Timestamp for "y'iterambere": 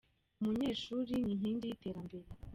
1.69-2.27